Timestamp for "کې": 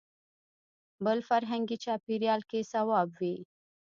2.49-2.59